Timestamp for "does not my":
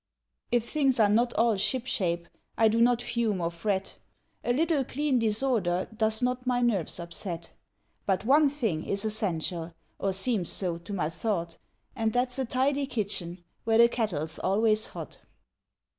5.95-6.59